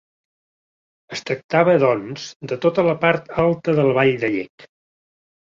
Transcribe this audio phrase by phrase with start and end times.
[1.17, 4.69] Es tractava, doncs, de tota la part alta de la vall de Llec.